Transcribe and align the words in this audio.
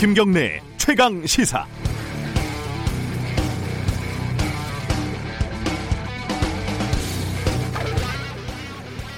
김경래 0.00 0.62
최강 0.78 1.26
시사. 1.26 1.66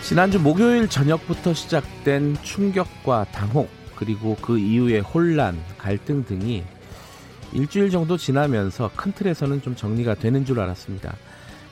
지난주 0.02 0.40
목요일 0.40 0.88
저녁부터 0.88 1.54
시작된 1.54 2.36
충격과 2.42 3.26
당혹 3.30 3.70
그리고 3.94 4.36
그 4.42 4.58
이후의 4.58 5.02
혼란, 5.02 5.62
갈등 5.78 6.24
등이 6.24 6.64
일주일 7.52 7.88
정도 7.88 8.16
지나면서 8.16 8.90
큰 8.96 9.12
틀에서는 9.12 9.62
좀 9.62 9.76
정리가 9.76 10.16
되는 10.16 10.44
줄 10.44 10.58
알았습니다. 10.58 11.14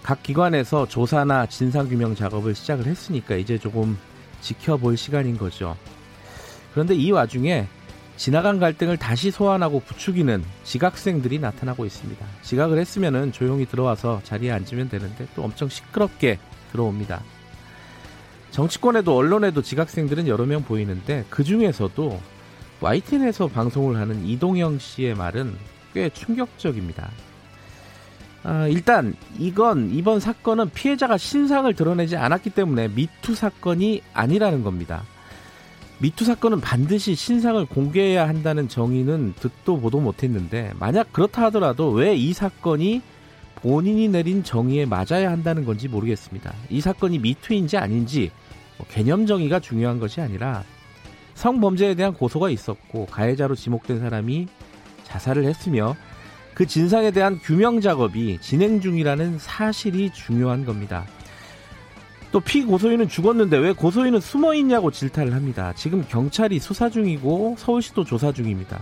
각 0.05 0.23
기관에서 0.23 0.87
조사나 0.87 1.47
진상규명 1.47 2.15
작업을 2.15 2.55
시작을 2.55 2.87
했으니까 2.87 3.35
이제 3.35 3.59
조금 3.59 3.99
지켜볼 4.41 4.97
시간인 4.97 5.37
거죠. 5.37 5.77
그런데 6.73 6.95
이 6.95 7.11
와중에 7.11 7.67
지나간 8.21 8.61
갈등을 8.61 8.99
다시 8.99 9.31
소환하고 9.31 9.81
부추기는 9.81 10.45
지각생들이 10.63 11.39
나타나고 11.39 11.87
있습니다. 11.87 12.27
지각을 12.43 12.79
했으면 12.79 13.33
조용히 13.33 13.65
들어와서 13.65 14.21
자리에 14.25 14.53
앉으면 14.53 14.91
되는데 14.91 15.27
또 15.35 15.43
엄청 15.43 15.71
시끄럽게 15.71 16.39
들어옵니다. 16.71 17.23
정치권에도 18.51 19.17
언론에도 19.17 19.63
지각생들은 19.63 20.29
여러 20.29 20.45
명 20.45 20.63
보이는데 20.63 21.25
그 21.31 21.45
중에서도 21.45 22.21
YTN에서 22.83 23.49
방송을 23.49 23.97
하는 23.97 24.23
이동영 24.27 24.81
씨의 24.81 25.15
말은 25.15 25.57
꽤 25.95 26.11
충격적입니다. 26.11 27.11
아, 28.43 28.67
일단 28.67 29.15
이건 29.39 29.93
이번 29.95 30.21
사건은 30.21 30.69
피해자가 30.75 31.17
신상을 31.17 31.73
드러내지 31.73 32.19
않았기 32.19 32.51
때문에 32.51 32.89
미투 32.89 33.35
사건이 33.35 34.03
아니라는 34.13 34.63
겁니다. 34.63 35.05
미투 36.01 36.25
사건은 36.25 36.61
반드시 36.61 37.15
신상을 37.15 37.65
공개해야 37.67 38.27
한다는 38.27 38.69
정의는 38.69 39.35
듣도 39.39 39.79
보도 39.81 40.01
못했는데 40.01 40.73
만약 40.79 41.13
그렇다 41.13 41.45
하더라도 41.45 41.91
왜 41.91 42.17
이 42.17 42.33
사건이 42.33 43.03
본인이 43.57 44.09
내린 44.09 44.43
정의에 44.43 44.87
맞아야 44.87 45.31
한다는 45.31 45.67
건지 45.67 45.89
모르겠습니다. 45.89 46.55
이 46.71 46.81
사건이 46.81 47.19
미투인지 47.19 47.77
아닌지 47.77 48.31
뭐 48.79 48.87
개념 48.89 49.27
정의가 49.27 49.61
중요한 49.61 50.01
것이 50.01 50.23
아니라 50.23 50.65
성범죄에 51.35 51.95
대한 51.95 52.15
고소가 52.15 52.49
있었고 52.49 53.07
가해자로 53.07 53.55
지목된 53.55 54.01
사람이 54.01 54.49
자살을 55.05 55.45
했으며 55.45 55.97
그 56.55 56.67
진상에 56.67 57.11
대한 57.11 57.39
규명 57.39 57.81
작업이 57.83 58.39
진행 58.41 58.81
중이라는 58.81 59.39
사실이 59.39 60.13
중요한 60.13 60.65
겁니다. 60.65 61.07
또 62.33 62.39
피고소인은 62.41 63.09
죽었는데 63.09 63.59
왜 63.59 63.73
고소인은 63.73 64.21
숨어 64.21 64.55
있냐고 64.55 64.91
질타를 64.91 65.35
합니다. 65.35 65.73
지금 65.75 66.05
경찰이 66.09 66.59
수사 66.61 66.89
중이고 66.89 67.57
서울시도 67.59 68.05
조사 68.05 68.33
중입니다. 68.33 68.81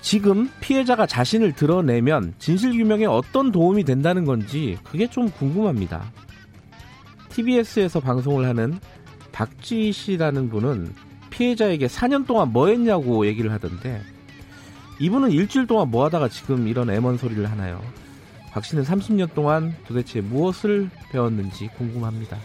지금 0.00 0.50
피해자가 0.60 1.06
자신을 1.06 1.52
드러내면 1.52 2.34
진실규명에 2.38 3.06
어떤 3.06 3.52
도움이 3.52 3.84
된다는 3.84 4.24
건지 4.24 4.78
그게 4.84 5.06
좀 5.06 5.30
궁금합니다. 5.30 6.12
TBS에서 7.30 8.00
방송을 8.00 8.46
하는 8.46 8.78
박지희 9.32 9.92
씨라는 9.92 10.48
분은 10.48 10.92
피해자에게 11.30 11.86
4년 11.86 12.26
동안 12.26 12.52
뭐 12.52 12.68
했냐고 12.68 13.26
얘기를 13.26 13.52
하던데 13.52 14.00
이분은 14.98 15.30
일주일 15.30 15.66
동안 15.66 15.90
뭐 15.90 16.04
하다가 16.06 16.28
지금 16.28 16.66
이런 16.66 16.88
애먼 16.88 17.18
소리를 17.18 17.48
하나요? 17.50 17.82
박 18.52 18.64
씨는 18.64 18.84
30년 18.84 19.34
동안 19.34 19.74
도대체 19.86 20.22
무엇을 20.22 20.88
배웠는지 21.10 21.68
궁금합니다. 21.76 22.38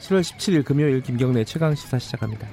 7월 0.00 0.22
17일 0.22 0.64
금요일 0.64 1.02
김경래 1.02 1.44
최강 1.44 1.74
시사 1.74 1.98
시작합니다. 1.98 2.48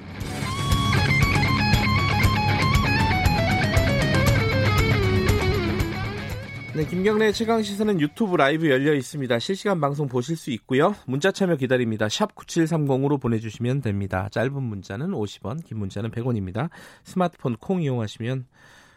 네, 6.76 6.86
김경래 6.86 7.32
최강 7.32 7.62
시사는 7.62 8.00
유튜브 8.00 8.36
라이브 8.36 8.70
열려 8.70 8.94
있습니다. 8.94 9.38
실시간 9.40 9.80
방송 9.80 10.06
보실 10.06 10.36
수 10.36 10.50
있고요. 10.52 10.94
문자 11.06 11.32
참여 11.32 11.56
기다립니다. 11.56 12.08
샵 12.08 12.34
9730으로 12.36 13.20
보내 13.20 13.40
주시면 13.40 13.80
됩니다. 13.80 14.28
짧은 14.30 14.62
문자는 14.62 15.10
50원, 15.10 15.64
긴 15.64 15.78
문자는 15.78 16.10
100원입니다. 16.10 16.68
스마트폰 17.02 17.56
콩 17.56 17.82
이용하시면 17.82 18.46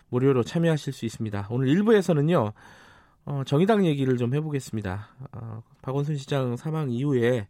무료로 0.09 0.44
참여하실 0.44 0.94
수 0.94 1.06
있습니다. 1.06 1.47
오늘 1.50 1.70
1부에서는요, 1.70 2.52
어, 3.26 3.44
정의당 3.46 3.86
얘기를 3.86 4.18
좀 4.18 4.36
해보겠습니다. 4.36 5.08
어, 5.31 5.64
박원순 5.81 6.18
시장 6.18 6.58
사망 6.58 6.92
이후에 6.92 7.47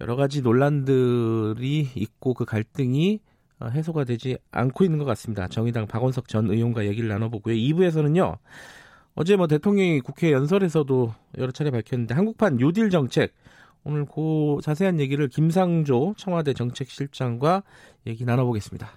여러 0.00 0.16
가지 0.16 0.42
논란들이 0.42 1.90
있고 1.94 2.34
그 2.34 2.44
갈등이 2.44 3.20
어, 3.58 3.68
해소가 3.68 4.04
되지 4.04 4.36
않고 4.50 4.84
있는 4.84 4.98
것 4.98 5.04
같습니다. 5.06 5.48
정의당 5.48 5.86
박원석 5.86 6.28
전 6.28 6.50
의원과 6.50 6.86
얘기를 6.86 7.08
나눠보고요. 7.08 7.54
2부에서는요, 7.54 8.36
어제 9.14 9.36
뭐 9.36 9.46
대통령이 9.46 10.00
국회 10.00 10.30
연설에서도 10.32 11.14
여러 11.38 11.50
차례 11.52 11.70
밝혔는데 11.70 12.14
한국판 12.14 12.56
뉴딜 12.56 12.90
정책 12.90 13.32
오늘 13.82 14.04
그 14.04 14.58
자세한 14.62 15.00
얘기를 15.00 15.28
김상조 15.28 16.14
청와대 16.18 16.52
정책실장과 16.52 17.62
얘기 18.06 18.24
나눠보겠습니다. 18.24 18.90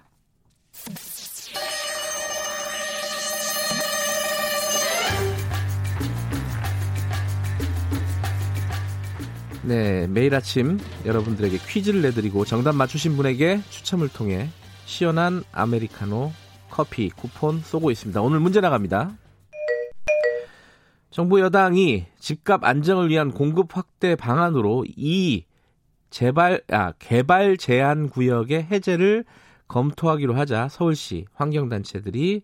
네, 9.70 10.08
매일 10.08 10.34
아침 10.34 10.80
여러분들에게 11.06 11.56
퀴즈를 11.58 12.02
내드리고 12.02 12.44
정답 12.44 12.74
맞추신 12.74 13.16
분에게 13.16 13.60
추첨을 13.70 14.08
통해 14.08 14.48
시원한 14.84 15.44
아메리카노 15.52 16.32
커피 16.68 17.08
쿠폰 17.08 17.60
쏘고 17.60 17.92
있습니다. 17.92 18.20
오늘 18.20 18.40
문제 18.40 18.60
나갑니다. 18.60 19.12
정부 21.12 21.38
여당이 21.38 22.06
집값 22.18 22.64
안정을 22.64 23.10
위한 23.10 23.30
공급 23.30 23.76
확대 23.76 24.16
방안으로 24.16 24.86
이 24.88 25.44
재발 26.10 26.62
아 26.72 26.90
개발 26.98 27.56
제한 27.56 28.08
구역의 28.08 28.64
해제를 28.72 29.24
검토하기로 29.68 30.34
하자 30.34 30.66
서울시 30.68 31.26
환경단체들이 31.34 32.42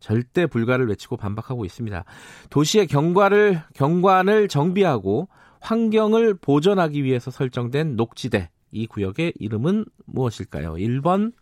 절대 0.00 0.46
불가를 0.46 0.88
외치고 0.88 1.18
반박하고 1.18 1.66
있습니다. 1.66 2.04
도시의 2.48 2.86
경관을 2.86 3.60
경관을 3.74 4.48
정비하고 4.48 5.28
환경을 5.66 6.34
보존하기 6.34 7.02
위해서 7.02 7.32
설정된 7.32 7.96
녹지대 7.96 8.50
이 8.70 8.86
구역의 8.86 9.32
이름은 9.36 9.84
무엇일까요? 10.04 10.74
1번 10.74 11.32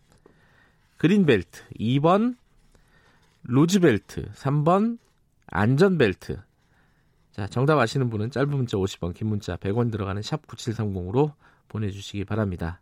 그린벨트, 0.97 1.63
2번 1.79 2.35
로즈벨트, 3.43 4.31
3번 4.31 4.97
안전벨트. 5.45 6.41
자, 7.33 7.45
정답 7.47 7.77
아시는 7.77 8.09
분은 8.09 8.31
짧은 8.31 8.49
문자 8.49 8.77
50원, 8.77 9.13
긴 9.13 9.27
문자 9.27 9.57
100원 9.57 9.91
들어가는 9.91 10.19
샵 10.23 10.47
9730으로 10.47 11.33
보내주시기 11.67 12.25
바랍니다. 12.25 12.81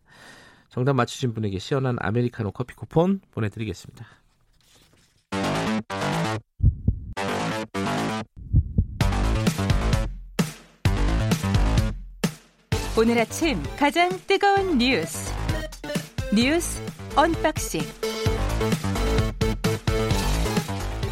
정답 0.70 0.94
맞추신 0.94 1.34
분에게 1.34 1.58
시원한 1.58 1.96
아메리카노 2.00 2.52
커피 2.52 2.74
쿠폰 2.74 3.20
보내드리겠습니다. 3.32 4.06
오늘 12.96 13.18
아침 13.18 13.60
가장 13.76 14.08
뜨거운 14.26 14.78
뉴스 14.78 15.32
뉴스 16.32 16.80
언박싱 17.16 17.80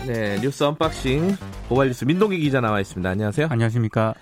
네, 0.06 0.40
뉴스 0.40 0.62
언박싱 0.62 1.36
고발 1.68 1.88
뉴스 1.88 2.04
민동기 2.04 2.38
기자 2.38 2.60
나와 2.60 2.80
있습니다. 2.80 3.08
안녕하세요. 3.08 3.48
안녕하십니까. 3.50 4.14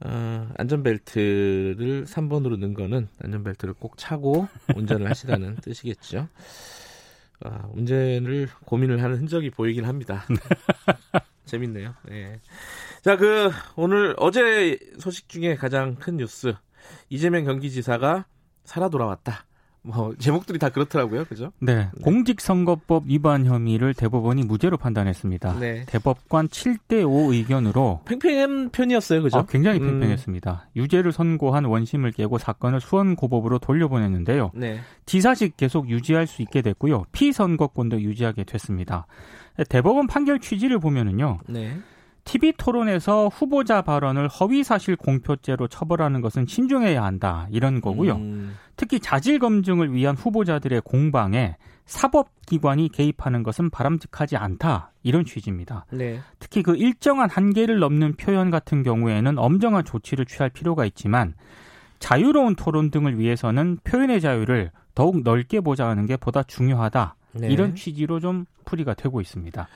어, 0.00 0.48
안전벨트를 0.56 2.04
3번으로 2.04 2.58
넣은 2.58 2.74
거는 2.74 3.08
안전벨트를 3.22 3.74
꼭 3.74 3.98
차고 3.98 4.48
운전을 4.74 5.10
하시라는 5.10 5.56
뜻이겠죠. 5.62 6.28
아, 7.44 7.68
운전을 7.74 8.48
고민을 8.64 9.02
하는 9.02 9.18
흔적이 9.18 9.50
보이긴 9.50 9.84
합니다. 9.84 10.24
재밌네요. 11.44 11.94
네. 12.04 12.40
자, 13.02 13.16
그 13.16 13.50
오늘 13.76 14.14
어제 14.18 14.78
소식 14.98 15.28
중에 15.28 15.54
가장 15.56 15.94
큰 15.96 16.16
뉴스 16.16 16.54
이재명 17.08 17.44
경기지사가 17.44 18.26
살아 18.64 18.88
돌아왔다. 18.88 19.46
뭐 19.86 20.14
제목들이 20.18 20.58
다 20.58 20.68
그렇더라고요, 20.68 21.24
그죠? 21.26 21.52
네, 21.60 21.76
네. 21.76 21.88
공직선거법 22.02 23.04
위반 23.06 23.46
혐의를 23.46 23.94
대법원이 23.94 24.42
무죄로 24.42 24.76
판단했습니다. 24.78 25.60
네. 25.60 25.84
대법관 25.86 26.48
7대 26.48 27.08
5 27.08 27.32
의견으로 27.32 28.00
팽팽한 28.04 28.70
편이었어요, 28.70 29.22
그죠? 29.22 29.38
아, 29.38 29.46
굉장히 29.48 29.78
음. 29.78 29.86
팽팽했습니다. 29.86 30.66
음. 30.66 30.80
유죄를 30.80 31.12
선고한 31.12 31.66
원심을 31.66 32.10
깨고 32.10 32.38
사건을 32.38 32.80
수원 32.80 33.14
고법으로 33.14 33.60
돌려보냈는데요. 33.60 34.50
네. 34.54 34.80
지사직 35.06 35.56
계속 35.56 35.88
유지할 35.88 36.26
수 36.26 36.42
있게 36.42 36.62
됐고요, 36.62 37.04
피선거권도 37.12 38.00
유지하게 38.00 38.42
됐습니다. 38.42 39.06
대법원 39.68 40.08
판결 40.08 40.40
취지를 40.40 40.80
보면은요. 40.80 41.38
네. 41.46 41.76
TV 42.26 42.52
토론에서 42.58 43.28
후보자 43.28 43.82
발언을 43.82 44.28
허위 44.28 44.64
사실 44.64 44.96
공표죄로 44.96 45.68
처벌하는 45.68 46.20
것은 46.20 46.46
신중해야 46.46 47.02
한다 47.02 47.46
이런 47.50 47.80
거고요. 47.80 48.16
음. 48.16 48.56
특히 48.76 49.00
자질 49.00 49.38
검증을 49.38 49.94
위한 49.94 50.16
후보자들의 50.16 50.82
공방에 50.82 51.56
사법기관이 51.86 52.88
개입하는 52.88 53.44
것은 53.44 53.70
바람직하지 53.70 54.36
않다. 54.36 54.90
이런 55.04 55.24
취지입니다. 55.24 55.86
네. 55.92 56.18
특히 56.40 56.64
그 56.64 56.74
일정한 56.76 57.30
한계를 57.30 57.78
넘는 57.78 58.16
표현 58.16 58.50
같은 58.50 58.82
경우에는 58.82 59.38
엄정한 59.38 59.84
조치를 59.84 60.26
취할 60.26 60.50
필요가 60.50 60.84
있지만 60.84 61.34
자유로운 62.00 62.56
토론 62.56 62.90
등을 62.90 63.20
위해서는 63.20 63.78
표현의 63.84 64.20
자유를 64.20 64.72
더욱 64.96 65.22
넓게 65.22 65.60
보장하는 65.60 66.06
게 66.06 66.16
보다 66.16 66.42
중요하다. 66.42 67.14
네. 67.34 67.48
이런 67.48 67.76
취지로 67.76 68.18
좀 68.18 68.46
풀이가 68.64 68.94
되고 68.94 69.20
있습니다. 69.20 69.68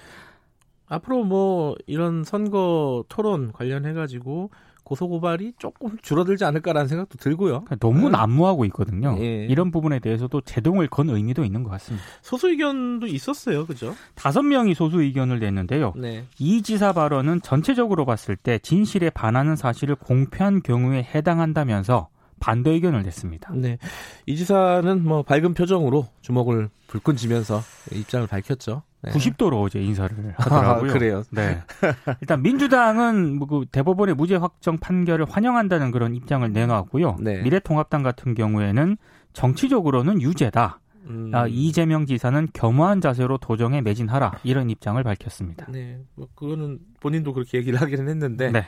앞으로 0.90 1.24
뭐 1.24 1.76
이런 1.86 2.24
선거 2.24 3.04
토론 3.08 3.52
관련해 3.52 3.94
가지고 3.94 4.50
고소 4.82 5.08
고발이 5.08 5.52
조금 5.56 5.96
줄어들지 6.02 6.44
않을까라는 6.44 6.88
생각도 6.88 7.16
들고요. 7.16 7.62
그러니까 7.64 7.76
너무 7.76 8.06
네. 8.06 8.10
난무하고 8.10 8.64
있거든요. 8.66 9.16
예. 9.20 9.46
이런 9.46 9.70
부분에 9.70 10.00
대해서도 10.00 10.40
제동을 10.40 10.88
건 10.88 11.10
의미도 11.10 11.44
있는 11.44 11.62
것 11.62 11.70
같습니다. 11.70 12.04
소수 12.22 12.48
의견도 12.48 13.06
있었어요, 13.06 13.66
그죠? 13.66 13.94
다섯 14.16 14.42
명이 14.42 14.74
소수 14.74 15.00
의견을 15.00 15.38
냈는데요. 15.38 15.92
네. 15.96 16.24
이 16.40 16.62
지사 16.62 16.92
발언은 16.92 17.42
전체적으로 17.42 18.04
봤을 18.04 18.34
때 18.34 18.58
진실에 18.58 19.10
반하는 19.10 19.54
사실을 19.54 19.94
공표한 19.94 20.60
경우에 20.60 21.04
해당한다면서 21.14 22.08
반대 22.40 22.70
의견을 22.70 23.04
냈습니다. 23.04 23.52
네. 23.54 23.78
이 24.26 24.34
지사는 24.34 25.04
뭐 25.04 25.22
밝은 25.22 25.54
표정으로 25.54 26.08
주먹을 26.20 26.68
불끈 26.88 27.14
쥐면서 27.14 27.60
입장을 27.92 28.26
밝혔죠. 28.26 28.82
네. 29.02 29.12
90도로 29.12 29.62
어제 29.62 29.80
인사를 29.80 30.34
하더라고요. 30.36 30.90
아, 30.90 30.92
그래요. 30.92 31.22
네. 31.30 31.60
일단 32.20 32.42
민주당은 32.42 33.36
뭐그 33.38 33.66
대법원의 33.72 34.14
무죄 34.14 34.36
확정 34.36 34.78
판결을 34.78 35.26
환영한다는 35.28 35.90
그런 35.90 36.14
입장을 36.14 36.50
내놓았고요. 36.52 37.16
네. 37.20 37.42
미래통합당 37.42 38.02
같은 38.02 38.34
경우에는 38.34 38.96
정치적으로는 39.32 40.20
유죄다. 40.20 40.80
음. 41.06 41.30
아, 41.34 41.46
이재명 41.48 42.06
지사는 42.06 42.48
겸허한 42.52 43.00
자세로 43.00 43.38
도정에 43.38 43.80
매진하라 43.80 44.40
이런 44.44 44.70
입장을 44.70 45.02
밝혔습니다. 45.02 45.66
네, 45.70 45.98
뭐 46.14 46.28
그거는 46.34 46.78
본인도 47.00 47.32
그렇게 47.32 47.58
얘기를 47.58 47.80
하기는 47.80 48.08
했는데 48.08 48.50
네. 48.50 48.64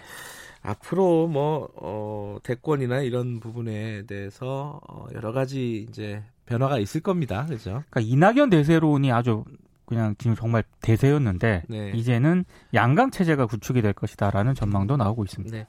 앞으로 0.62 1.29
뭐 1.29 1.69
어, 1.76 2.38
대권이나 2.43 3.00
이런 3.00 3.38
부분에 3.38 4.06
대해서 4.06 4.81
어, 4.88 5.06
여러 5.14 5.32
가지 5.32 5.87
이제 5.88 6.23
변화가 6.46 6.79
있을 6.79 7.00
겁니다. 7.00 7.46
그죠? 7.46 7.82
그러니까 7.90 8.00
이낙연 8.00 8.50
대세론이 8.50 9.12
아주 9.12 9.44
그냥 9.93 10.15
지금 10.19 10.35
정말 10.35 10.65
대세였는데 10.81 11.65
네. 11.69 11.93
이제는 11.94 12.44
양강 12.73 13.11
체제가 13.11 13.47
구축이 13.47 13.83
될 13.83 13.93
것이다라는 13.93 14.55
전망도 14.55 14.97
나오고 14.97 15.25
있습니다. 15.25 15.56
네. 15.56 15.67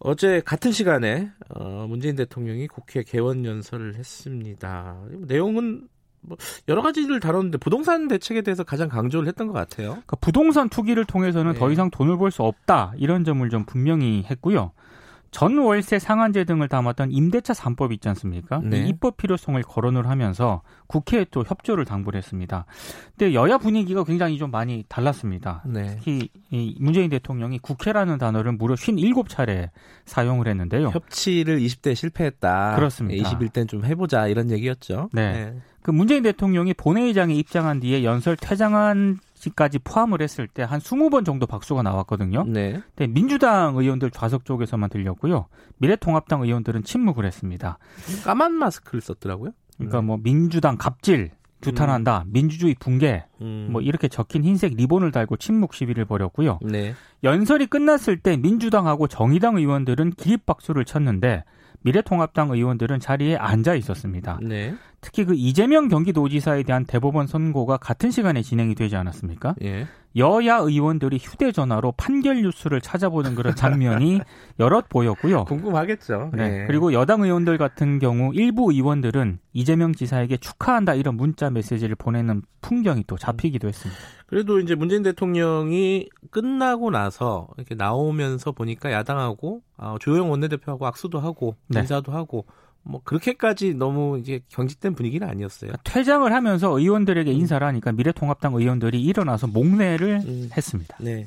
어제 0.00 0.42
같은 0.44 0.72
시간에 0.72 1.30
어, 1.50 1.86
문재인 1.88 2.16
대통령이 2.16 2.66
국회 2.66 3.02
개원 3.04 3.44
연설을 3.44 3.94
했습니다. 3.94 4.96
내용은 5.20 5.88
뭐 6.20 6.36
여러 6.68 6.82
가지를 6.82 7.20
다뤘는데 7.20 7.58
부동산 7.58 8.08
대책에 8.08 8.42
대해서 8.42 8.64
가장 8.64 8.88
강조를 8.88 9.28
했던 9.28 9.46
것 9.46 9.52
같아요. 9.52 9.90
그러니까 9.90 10.16
부동산 10.16 10.68
투기를 10.68 11.04
통해서는 11.04 11.52
네. 11.52 11.58
더 11.58 11.70
이상 11.70 11.90
돈을 11.90 12.18
벌 12.18 12.30
수 12.30 12.42
없다 12.42 12.94
이런 12.96 13.24
점을 13.24 13.48
좀 13.50 13.64
분명히 13.64 14.24
했고요. 14.28 14.72
전 15.34 15.58
월세 15.58 15.98
상한제 15.98 16.44
등을 16.44 16.68
담았던 16.68 17.10
임대차 17.10 17.54
3법 17.54 17.92
있지 17.94 18.08
않습니까? 18.10 18.60
네. 18.62 18.86
입법 18.86 19.16
필요성을 19.16 19.60
거론을 19.64 20.08
하면서 20.08 20.62
국회에 20.86 21.26
또 21.32 21.42
협조를 21.44 21.84
당부를 21.84 22.18
했습니다. 22.18 22.66
근데 23.18 23.34
여야 23.34 23.58
분위기가 23.58 24.04
굉장히 24.04 24.38
좀 24.38 24.52
많이 24.52 24.84
달랐습니다. 24.88 25.64
네. 25.66 25.96
특히 25.96 26.28
이 26.52 26.76
문재인 26.78 27.10
대통령이 27.10 27.58
국회라는 27.58 28.18
단어를 28.18 28.52
무려 28.52 28.76
57차례 28.76 29.70
사용을 30.04 30.46
했는데요. 30.46 30.90
협치를 30.90 31.58
20대 31.58 31.96
실패했다. 31.96 32.76
그렇습니다. 32.76 33.28
21대는 33.28 33.68
좀 33.68 33.84
해보자 33.84 34.28
이런 34.28 34.52
얘기였죠. 34.52 35.10
네. 35.12 35.32
네. 35.32 35.60
그 35.82 35.90
문재인 35.90 36.22
대통령이 36.22 36.74
본회의장에 36.74 37.34
입장한 37.34 37.80
뒤에 37.80 38.04
연설 38.04 38.36
퇴장한 38.36 39.18
시 39.18 39.23
까지 39.50 39.78
포함을 39.78 40.20
했을 40.20 40.48
때 40.48 40.64
한 40.64 40.80
20번 40.80 41.24
정도 41.24 41.46
박수가 41.46 41.82
나왔거든요. 41.82 42.44
네. 42.46 42.80
근데 42.94 43.12
민주당 43.12 43.76
의원들 43.76 44.10
좌석 44.10 44.44
쪽에서만 44.44 44.90
들렸고요. 44.90 45.46
미래통합당 45.78 46.42
의원들은 46.42 46.84
침묵을 46.84 47.24
했습니다. 47.24 47.78
까만 48.24 48.52
마스크를 48.54 49.00
썼더라고요. 49.00 49.52
그러니까 49.76 50.00
네. 50.00 50.06
뭐 50.06 50.16
민주당 50.22 50.76
갑질 50.76 51.30
규탄한다, 51.62 52.24
음. 52.26 52.30
민주주의 52.32 52.74
붕괴, 52.78 53.24
음. 53.40 53.68
뭐 53.70 53.80
이렇게 53.80 54.08
적힌 54.08 54.44
흰색 54.44 54.74
리본을 54.74 55.12
달고 55.12 55.36
침묵 55.38 55.72
시위를 55.74 56.04
벌였고요. 56.04 56.58
네. 56.62 56.94
연설이 57.22 57.66
끝났을 57.66 58.18
때 58.18 58.36
민주당하고 58.36 59.06
정의당 59.08 59.56
의원들은 59.56 60.10
기립박수를 60.12 60.84
쳤는데 60.84 61.44
미래통합당 61.80 62.50
의원들은 62.50 63.00
자리에 63.00 63.36
앉아 63.36 63.74
있었습니다. 63.74 64.38
네. 64.42 64.74
특히 65.04 65.26
그 65.26 65.34
이재명 65.34 65.88
경기도지사에 65.88 66.62
대한 66.62 66.86
대법원 66.86 67.26
선고가 67.26 67.76
같은 67.76 68.10
시간에 68.10 68.40
진행이 68.40 68.74
되지 68.74 68.96
않았습니까? 68.96 69.54
예. 69.62 69.86
여야 70.16 70.56
의원들이 70.56 71.18
휴대전화로 71.18 71.92
판결 71.98 72.40
뉴스를 72.40 72.80
찾아보는 72.80 73.34
그런 73.34 73.54
장면이 73.54 74.20
여럿 74.60 74.88
보였고요. 74.88 75.44
궁금하겠죠. 75.44 76.30
네. 76.32 76.48
네. 76.48 76.66
그리고 76.66 76.94
여당 76.94 77.20
의원들 77.22 77.58
같은 77.58 77.98
경우 77.98 78.32
일부 78.32 78.72
의원들은 78.72 79.40
이재명 79.52 79.92
지사에게 79.92 80.38
축하한다 80.38 80.94
이런 80.94 81.16
문자 81.16 81.50
메시지를 81.50 81.96
보내는 81.96 82.40
풍경이 82.62 83.04
또 83.06 83.18
잡히기도 83.18 83.68
했습니다. 83.68 84.00
그래도 84.26 84.58
이제 84.58 84.74
문재인 84.74 85.02
대통령이 85.02 86.08
끝나고 86.30 86.90
나서 86.90 87.48
이렇게 87.58 87.74
나오면서 87.74 88.52
보니까 88.52 88.90
야당하고 88.90 89.60
어, 89.76 89.96
조영 90.00 90.30
원내대표하고 90.30 90.86
악수도 90.86 91.20
하고 91.20 91.56
네. 91.68 91.80
인사도 91.80 92.12
하고 92.12 92.46
뭐 92.84 93.00
그렇게까지 93.02 93.74
너무 93.74 94.18
이제 94.18 94.40
경직된 94.50 94.94
분위기는 94.94 95.26
아니었어요. 95.26 95.72
그러니까 95.72 95.90
퇴장을 95.90 96.30
하면서 96.32 96.78
의원들에게 96.78 97.30
음. 97.30 97.36
인사를 97.36 97.66
하니까 97.66 97.92
미래통합당 97.92 98.54
의원들이 98.54 99.02
일어나서 99.02 99.46
목례를 99.46 100.22
음. 100.26 100.50
했습니다. 100.56 100.96
네. 101.00 101.26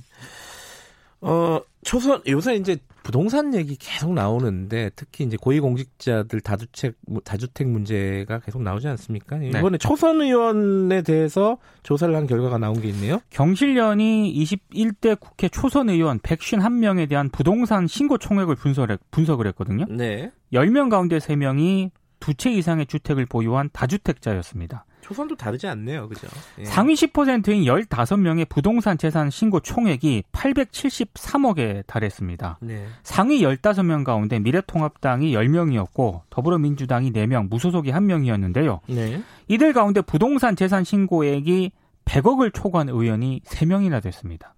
어, 1.22 1.60
초선 1.84 2.22
요새 2.28 2.56
이제 2.56 2.78
부동산 3.04 3.54
얘기 3.56 3.78
계속 3.78 4.14
나오는데 4.14 4.92
특히 4.96 5.24
이제 5.24 5.38
고위공직자들 5.38 6.42
다주택 6.42 6.96
다주택 7.24 7.68
문제가 7.70 8.40
계속 8.40 8.62
나오지 8.62 8.88
않습니까? 8.90 9.38
네. 9.38 9.48
이번에 9.50 9.78
초선 9.78 10.22
의원에 10.22 11.02
대해서 11.02 11.58
조사를 11.84 12.14
한 12.14 12.28
결과가 12.28 12.58
나온 12.58 12.82
게 12.82 12.90
있네요. 12.90 13.22
경실련이 13.30 14.34
21대 14.44 15.18
국회 15.20 15.48
초선 15.48 15.90
의원 15.90 16.20
151명에 16.20 17.08
대한 17.08 17.30
부동산 17.30 17.88
신고 17.88 18.18
총액을 18.18 18.56
분석을, 18.56 18.98
분석을 19.12 19.48
했거든요. 19.48 19.86
네. 19.90 20.32
10명 20.52 20.90
가운데 20.90 21.18
3명이 21.18 21.92
두 22.20 22.34
채 22.34 22.52
이상의 22.52 22.88
주택을 22.88 23.26
보유한 23.26 23.70
다주택자였습니다. 23.72 24.86
초선도 25.08 25.38
다르지 25.38 25.68
않네요. 25.68 26.10
그죠? 26.10 26.28
예. 26.60 26.66
상위 26.66 26.94
10%인 26.94 27.64
15명의 27.64 28.48
부동산 28.50 28.98
재산 28.98 29.30
신고 29.30 29.62
총액이 29.62 30.24
873억에 30.34 31.88
달했습니다. 31.88 32.58
네. 32.60 32.86
상위 33.04 33.42
15명 33.42 34.04
가운데 34.04 34.38
미래통합당이 34.40 35.32
10명이었고 35.32 36.24
더불어민주당이 36.30 37.14
4명, 37.14 37.48
무소속이 37.50 37.90
1명이었는데요. 37.90 38.82
네. 38.90 39.22
이들 39.48 39.72
가운데 39.72 40.02
부동산 40.02 40.58
재산 40.58 40.84
신고액이 40.84 41.72
100억을 42.04 42.54
초과한 42.54 42.90
의원이 42.90 43.44
3명이나 43.46 44.04
됐습니다. 44.04 44.56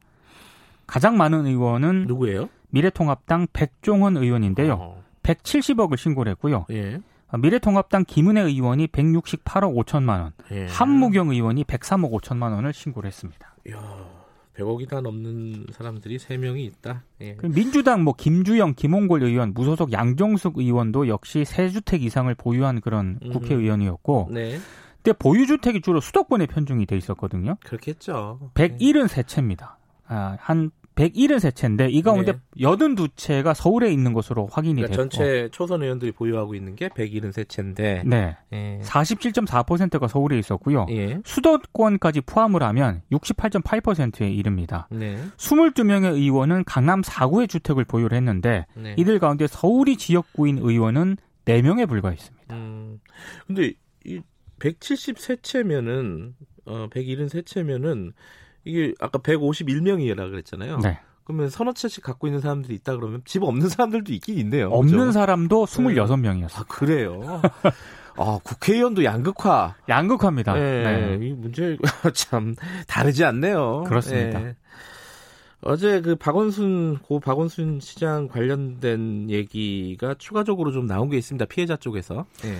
가장 0.87 1.15
많은 1.15 1.45
의원은 1.45 2.05
누구예요? 2.07 2.49
미래통합당 2.71 3.49
백종원 3.53 4.17
의원인데요. 4.17 4.73
어. 4.73 5.03
170억을 5.21 5.95
신고를 5.95 6.31
했고요. 6.31 6.65
예. 6.71 6.99
미래통합당 7.37 8.05
김은혜 8.05 8.41
의원이 8.41 8.87
168억 8.87 9.85
5천만 9.85 10.21
원, 10.21 10.33
예. 10.51 10.65
한무경 10.67 11.29
의원이 11.29 11.63
103억 11.65 12.11
5천만 12.11 12.53
원을 12.53 12.73
신고를 12.73 13.07
했습니다. 13.07 13.55
이야, 13.67 13.79
100억이 14.57 14.89
다 14.89 15.01
넘는 15.01 15.67
사람들이 15.71 16.17
3명이 16.17 16.59
있다. 16.65 17.03
예. 17.21 17.37
민주당 17.43 18.03
뭐 18.03 18.13
김주영, 18.17 18.73
김홍골 18.75 19.23
의원, 19.23 19.53
무소속 19.53 19.91
양정숙 19.91 20.57
의원도 20.57 21.07
역시 21.07 21.45
세 21.45 21.69
주택 21.69 22.03
이상을 22.03 22.33
보유한 22.35 22.81
그런 22.81 23.19
국회의원이었고 23.19 24.29
네. 24.31 24.57
근데 25.01 25.17
보유주택이 25.17 25.81
주로 25.81 26.01
수도권에 26.01 26.45
편중이 26.47 26.85
돼 26.85 26.97
있었거든요. 26.97 27.55
그렇겠죠. 27.63 28.51
173채입니다. 28.55 29.75
아, 30.07 30.37
한 30.39 30.71
173채인데 30.99 31.91
이 31.91 32.01
가운데 32.01 32.33
네. 32.33 32.39
82채가 32.61 33.53
서울에 33.53 33.91
있는 33.91 34.13
것으로 34.13 34.47
확인이 34.51 34.81
그러니까 34.81 35.03
됐고 35.03 35.09
전체 35.09 35.49
초선 35.51 35.81
의원들이 35.81 36.11
보유하고 36.11 36.55
있는 36.55 36.75
게 36.75 36.89
173채인데 36.89 38.05
네. 38.05 38.37
예. 38.51 38.79
47.4%가 38.83 40.07
서울에 40.07 40.37
있었고요. 40.37 40.87
예. 40.89 41.19
수도권까지 41.23 42.21
포함을 42.21 42.63
하면 42.63 43.01
68.8%에 43.11 44.29
이릅니다. 44.29 44.87
네. 44.91 45.17
22명의 45.37 46.13
의원은 46.13 46.65
강남 46.65 47.01
4구의 47.01 47.49
주택을 47.49 47.85
보유를 47.85 48.17
했는데 48.17 48.65
네. 48.75 48.95
이들 48.97 49.19
가운데 49.19 49.47
서울이 49.47 49.95
지역구인 49.95 50.57
의원은 50.57 51.17
4명에 51.45 51.87
불과했습니다. 51.87 52.55
음. 52.55 52.99
근데 53.47 53.73
이 54.05 54.21
173채면은 54.59 56.33
어 56.65 56.87
173채면은 56.89 58.11
이게 58.65 58.93
아까 58.99 59.19
151명이라 59.19 60.15
그랬잖아요. 60.15 60.77
네. 60.79 60.99
그러면 61.23 61.49
서너 61.49 61.73
채씩 61.73 62.03
갖고 62.03 62.27
있는 62.27 62.41
사람들이 62.41 62.73
있다 62.75 62.95
그러면 62.95 63.21
집 63.23 63.43
없는 63.43 63.69
사람들도 63.69 64.11
있긴 64.13 64.37
있네요. 64.39 64.69
없는 64.71 64.97
그렇죠? 64.97 65.11
사람도 65.11 65.65
26명이었어요. 65.65 66.59
아, 66.59 66.63
그래요? 66.67 67.41
아, 68.17 68.39
국회의원도 68.43 69.03
양극화. 69.03 69.75
양극화입니다. 69.87 70.53
네. 70.53 71.17
네. 71.17 71.25
이 71.25 71.33
문제 71.33 71.77
참 72.13 72.55
다르지 72.87 73.23
않네요. 73.25 73.83
그렇습니다. 73.87 74.39
네. 74.39 74.55
어제 75.61 76.01
그 76.01 76.15
박원순 76.15 76.99
고 76.99 77.19
박원순 77.19 77.79
시장 77.79 78.27
관련된 78.27 79.29
얘기가 79.29 80.15
추가적으로 80.17 80.71
좀 80.71 80.87
나온 80.87 81.09
게 81.09 81.17
있습니다. 81.17 81.45
피해자 81.45 81.75
쪽에서. 81.75 82.25
네. 82.41 82.55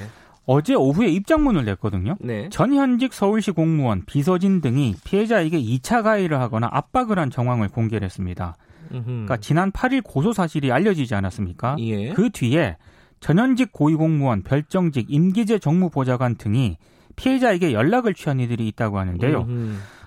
어제 0.51 0.74
오후에 0.74 1.10
입장문을 1.10 1.63
냈거든요. 1.63 2.15
네. 2.20 2.50
전현직 2.50 3.13
서울시 3.13 3.51
공무원, 3.51 4.03
비서진 4.08 4.62
등이 4.62 4.96
피해자에게 5.03 5.62
2차 5.62 6.01
가해를 6.01 6.39
하거나 6.39 6.68
압박을 6.72 7.20
한 7.20 7.29
정황을 7.29 7.68
공개를 7.68 8.03
했습니다. 8.03 8.56
그러니까 8.89 9.38
지난 9.38 9.72
8일 9.72 10.01
고소 10.03 10.34
사실이 10.34 10.72
알려지지 10.72 11.13
않았습니까? 11.13 11.75
예. 11.77 12.13
그 12.13 12.32
뒤에 12.32 12.77
전현직 13.20 13.72
고위공무원, 13.72 14.41
별정직, 14.41 15.06
임기제 15.10 15.60
정무보좌관 15.60 16.38
등이 16.38 16.77
피해자에게 17.15 17.72
연락을 17.72 18.15
취한 18.15 18.39
이들이 18.39 18.68
있다고 18.70 18.98
하는데요. 18.98 19.46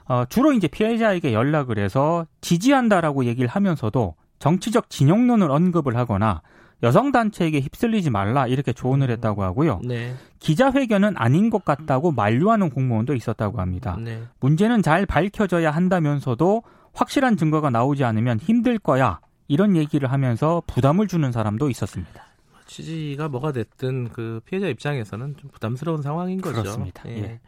어, 0.06 0.24
주로 0.28 0.52
이제 0.52 0.66
피해자에게 0.66 1.32
연락을 1.32 1.78
해서 1.78 2.26
지지한다라고 2.40 3.26
얘기를 3.26 3.48
하면서도 3.48 4.16
정치적 4.40 4.90
진영론을 4.90 5.52
언급을 5.52 5.96
하거나 5.96 6.42
여성 6.82 7.12
단체에게 7.12 7.60
휩쓸리지 7.60 8.10
말라 8.10 8.46
이렇게 8.46 8.72
조언을 8.72 9.08
음. 9.08 9.12
했다고 9.12 9.42
하고요. 9.42 9.80
네. 9.84 10.14
기자회견은 10.40 11.14
아닌 11.16 11.48
것 11.50 11.64
같다고 11.64 12.10
만류하는 12.10 12.70
공무원도 12.70 13.14
있었다고 13.14 13.60
합니다. 13.60 13.96
네. 14.00 14.22
문제는 14.40 14.82
잘 14.82 15.06
밝혀져야 15.06 15.70
한다면서도 15.70 16.62
확실한 16.92 17.36
증거가 17.36 17.70
나오지 17.70 18.04
않으면 18.04 18.38
힘들 18.38 18.78
거야 18.78 19.20
이런 19.48 19.76
얘기를 19.76 20.10
하면서 20.10 20.62
부담을 20.66 21.06
주는 21.06 21.30
사람도 21.30 21.70
있었습니다. 21.70 22.26
취지가 22.66 23.28
뭐가 23.28 23.52
됐든 23.52 24.08
그 24.10 24.40
피해자 24.46 24.66
입장에서는 24.66 25.36
좀 25.36 25.50
부담스러운 25.50 26.02
상황인 26.02 26.40
거죠. 26.40 26.62
그렇습니다. 26.62 27.02
예. 27.08 27.18
예. 27.18 27.40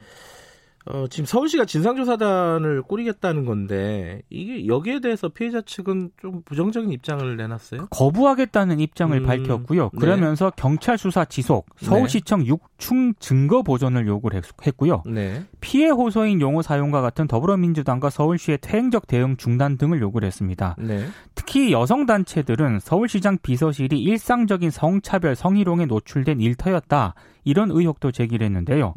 어, 0.87 1.07
지금 1.09 1.25
서울시가 1.25 1.65
진상조사단을 1.65 2.83
꾸리겠다는 2.83 3.47
건데 3.47 4.21
이게 4.29 4.67
여기에 4.67 5.01
대해서 5.01 5.29
피해자 5.31 5.63
측은 5.63 6.11
좀 6.21 6.43
부정적인 6.45 6.93
입장을 6.93 7.37
내놨어요. 7.37 7.87
거부하겠다는 7.91 8.81
입장을 8.81 9.17
음, 9.17 9.25
그러면서 9.25 9.91
네. 9.93 9.99
그러면서 9.99 10.51
경찰 10.57 10.99
수사 10.99 11.25
지속, 11.25 11.67
서울시청 11.77 12.41
네. 12.41 12.51
6충 12.51 13.15
증거 13.19 13.63
보존을 13.63 14.07
요구를 14.07 14.43
했고요. 14.67 15.03
네. 15.07 15.45
피해 15.61 15.89
호소인 15.89 16.43
용어 16.43 16.61
사용과 16.61 17.01
같은 17.01 17.27
더불어민주당과 17.27 18.11
서울시의 18.11 18.59
퇴행적 18.61 19.07
대응 19.07 19.39
중단 19.39 19.79
등을 19.79 20.03
요구를 20.03 20.27
했습니다. 20.27 20.77
네. 20.79 21.07
특히 21.35 21.73
여성 21.73 22.05
단체들은 22.05 22.81
서울시장 22.81 23.39
비서실이 23.43 23.99
일상적인 23.99 24.71
성차별, 24.71 25.35
성희롱에 25.35 25.87
노출된 25.87 26.41
일터였다 26.41 27.15
이런 27.45 27.71
의혹도 27.71 28.13
제기를 28.13 28.45
했는데요. 28.45 28.93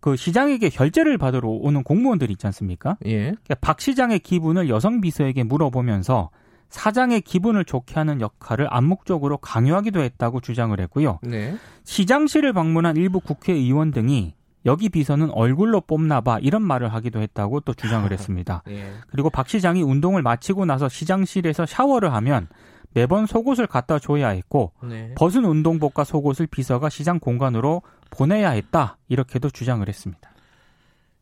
네. 0.00 0.10
그 0.10 0.16
시장에게 0.16 0.68
결제를 0.70 1.18
받으러 1.18 1.48
오는 1.48 1.82
공무원들이 1.82 2.32
있지 2.32 2.46
않습니까? 2.46 2.96
예. 3.04 3.18
그러니까 3.18 3.54
박 3.60 3.80
시장의 3.80 4.20
기분을 4.20 4.68
여성 4.68 5.00
비서에게 5.00 5.44
물어보면서 5.44 6.30
사장의 6.70 7.22
기분을 7.22 7.64
좋게 7.64 7.94
하는 7.94 8.20
역할을 8.20 8.68
암묵적으로 8.70 9.38
강요하기도 9.38 10.00
했다고 10.00 10.40
주장을 10.40 10.78
했고요. 10.78 11.18
네. 11.22 11.56
시장실을 11.84 12.52
방문한 12.52 12.96
일부 12.96 13.20
국회의원 13.20 13.90
등이 13.90 14.34
여기 14.66 14.88
비서는 14.88 15.30
얼굴로 15.30 15.82
뽑나봐 15.82 16.38
이런 16.40 16.62
말을 16.62 16.92
하기도 16.92 17.20
했다고 17.20 17.60
또 17.60 17.74
주장을 17.74 18.10
했습니다. 18.10 18.62
예. 18.70 18.92
그리고 19.08 19.30
박 19.30 19.48
시장이 19.48 19.82
운동을 19.82 20.22
마치고 20.22 20.64
나서 20.64 20.88
시장실에서 20.88 21.66
샤워를 21.66 22.12
하면 22.14 22.48
매번 22.92 23.26
속옷을 23.26 23.66
갖다 23.66 23.98
줘야 23.98 24.28
했고 24.28 24.72
네. 24.82 25.14
벗은 25.16 25.44
운동복과 25.44 26.04
속옷을 26.04 26.46
비서가 26.46 26.88
시장 26.88 27.18
공간으로 27.18 27.82
보내야 28.10 28.50
했다 28.50 28.98
이렇게도 29.08 29.50
주장을 29.50 29.86
했습니다. 29.86 30.30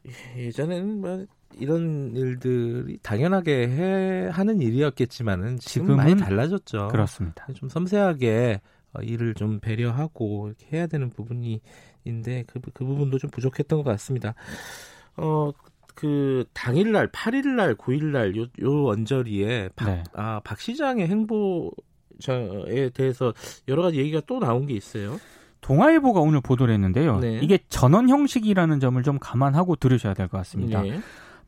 예, 0.06 0.46
예전에는 0.46 1.00
뭐 1.00 1.26
이런 1.56 2.14
일들이 2.16 2.98
당연하게 3.02 3.68
해 3.68 4.28
하는 4.30 4.60
일이었겠지만은 4.60 5.58
지금 5.58 5.96
많이 5.96 6.16
달라졌죠. 6.16 6.88
그렇습니다. 6.88 7.46
좀 7.54 7.68
섬세하게 7.68 8.60
어, 8.94 9.00
일을 9.02 9.34
좀 9.34 9.60
배려하고 9.60 10.48
이렇게 10.48 10.76
해야 10.76 10.86
되는 10.86 11.10
부분이 11.10 11.60
인데 12.04 12.44
그, 12.46 12.60
그 12.72 12.84
부분도 12.84 13.18
좀 13.18 13.30
부족했던 13.30 13.82
것 13.82 13.90
같습니다. 13.90 14.34
어, 15.16 15.50
그 15.94 16.44
당일날 16.52 17.10
8일날 17.10 17.76
9일날 17.76 18.36
요, 18.36 18.46
요 18.62 18.86
언저리에 18.86 19.70
박, 19.74 19.86
네. 19.86 20.04
아, 20.14 20.40
박 20.44 20.60
시장의 20.60 21.08
행보에 21.08 22.90
대해서 22.94 23.34
여러 23.66 23.82
가지 23.82 23.98
얘기가 23.98 24.20
또 24.26 24.38
나온 24.38 24.66
게 24.66 24.74
있어요. 24.74 25.18
동아일보가 25.60 26.20
오늘 26.20 26.40
보도를 26.40 26.72
했는데요. 26.74 27.18
네. 27.20 27.38
이게 27.42 27.58
전원 27.68 28.08
형식이라는 28.08 28.80
점을 28.80 29.02
좀 29.02 29.18
감안하고 29.18 29.76
들으셔야 29.76 30.14
될 30.14 30.28
것 30.28 30.38
같습니다. 30.38 30.82
네. 30.82 31.00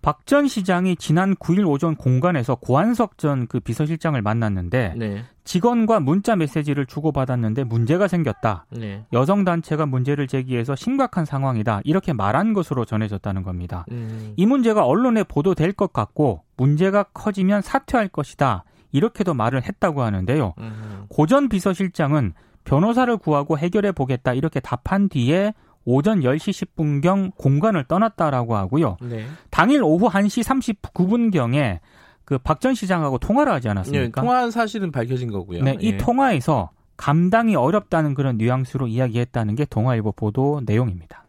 박전 0.02 0.49
시장이 0.49 0.97
지난 0.97 1.35
9일 1.37 1.69
오전 1.69 1.95
공간에서 1.95 2.55
고한석 2.55 3.19
전 3.19 3.47
그 3.49 3.61
비서실장을 3.61 4.21
만났는데 4.23 4.95
네. 4.97 5.25
직원과 5.45 6.00
문자 6.00 6.37
메시지를 6.37 6.87
주고받았는데 6.87 7.64
문제가 7.64 8.09
생겼다. 8.09 8.64
네. 8.71 9.05
여성 9.12 9.45
단체가 9.45 9.85
문제를 9.85 10.26
제기해서 10.26 10.75
심각한 10.75 11.26
상황이다. 11.26 11.83
이렇게 11.85 12.14
말한 12.14 12.55
것으로 12.55 12.87
전해졌다는 12.87 13.43
겁니다. 13.43 13.85
음. 13.90 14.33
이 14.37 14.47
문제가 14.47 14.87
언론에 14.87 15.23
보도될 15.23 15.73
것 15.73 15.93
같고 15.93 16.45
문제가 16.57 17.02
커지면 17.12 17.61
사퇴할 17.61 18.09
것이다. 18.09 18.64
이렇게도 18.93 19.35
말을 19.35 19.62
했다고 19.64 20.00
하는데요. 20.02 20.55
음. 20.59 21.05
고전 21.11 21.50
비서실장은 21.50 22.33
변호사를 22.64 23.17
구하고 23.19 23.59
해결해 23.59 23.93
보겠다 23.93 24.33
이렇게 24.35 24.61
답한 24.61 25.09
뒤에 25.09 25.52
오전 25.85 26.21
10시 26.21 26.67
10분경 26.76 27.35
공간을 27.37 27.85
떠났다라고 27.85 28.55
하고요. 28.57 28.97
네. 29.02 29.26
당일 29.50 29.83
오후 29.83 30.09
1시 30.09 30.45
39분경에 30.45 31.81
그 32.25 32.38
박 32.38 32.61
전 32.61 32.75
시장하고 32.75 33.19
통화를 33.19 33.52
하지 33.52 33.69
않았습니까? 33.69 34.05
네, 34.05 34.11
통화한 34.12 34.50
사실은 34.52 34.93
밝혀진 34.93 35.33
거고요. 35.33 35.64
네, 35.64 35.76
이 35.81 35.93
예. 35.93 35.97
통화에서 35.97 36.71
감당이 36.97 37.57
어렵다는 37.57 38.14
그런 38.14 38.37
뉘앙스로 38.37 38.87
이야기했다는 38.87 39.55
게 39.57 39.64
동아일보 39.64 40.12
보도 40.12 40.61
내용입니다. 40.64 41.25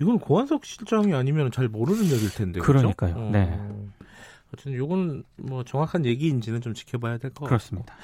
이건 0.00 0.18
고한석 0.18 0.64
실장이 0.66 1.14
아니면 1.14 1.50
잘 1.50 1.68
모르는 1.68 2.04
얘기일 2.04 2.30
텐데. 2.32 2.60
그러니까요. 2.60 3.14
그렇죠? 3.14 3.30
네. 3.30 3.58
어쨌든 4.52 4.72
이건 4.74 5.24
뭐 5.36 5.64
정확한 5.64 6.04
얘기인지는 6.04 6.60
좀 6.60 6.74
지켜봐야 6.74 7.18
될 7.18 7.32
것 7.32 7.48
같습니다. 7.48 7.94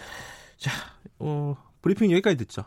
자, 0.57 0.71
어, 1.19 1.55
브리핑 1.87 2.11
여기까지 2.11 2.37
듣죠. 2.39 2.65